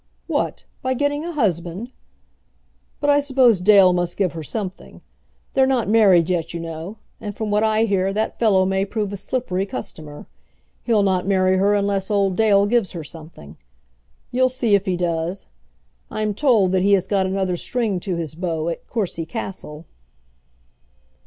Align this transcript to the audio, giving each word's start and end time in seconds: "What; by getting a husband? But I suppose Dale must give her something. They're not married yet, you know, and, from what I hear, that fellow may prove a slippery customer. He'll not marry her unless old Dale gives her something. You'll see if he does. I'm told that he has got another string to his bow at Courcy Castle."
"What; 0.25 0.63
by 0.81 0.95
getting 0.95 1.23
a 1.23 1.31
husband? 1.31 1.91
But 2.99 3.11
I 3.11 3.19
suppose 3.19 3.59
Dale 3.59 3.93
must 3.93 4.17
give 4.17 4.33
her 4.33 4.41
something. 4.41 5.01
They're 5.53 5.67
not 5.67 5.87
married 5.87 6.27
yet, 6.27 6.55
you 6.55 6.59
know, 6.59 6.97
and, 7.19 7.37
from 7.37 7.51
what 7.51 7.61
I 7.61 7.83
hear, 7.83 8.11
that 8.11 8.39
fellow 8.39 8.65
may 8.65 8.83
prove 8.83 9.13
a 9.13 9.15
slippery 9.17 9.67
customer. 9.67 10.25
He'll 10.81 11.03
not 11.03 11.27
marry 11.27 11.57
her 11.57 11.75
unless 11.75 12.09
old 12.09 12.35
Dale 12.35 12.65
gives 12.65 12.93
her 12.93 13.03
something. 13.03 13.57
You'll 14.31 14.49
see 14.49 14.73
if 14.73 14.87
he 14.87 14.97
does. 14.97 15.45
I'm 16.09 16.33
told 16.33 16.71
that 16.71 16.81
he 16.81 16.93
has 16.93 17.05
got 17.05 17.27
another 17.27 17.55
string 17.55 17.99
to 17.99 18.15
his 18.15 18.33
bow 18.33 18.69
at 18.69 18.87
Courcy 18.87 19.27
Castle." 19.27 19.85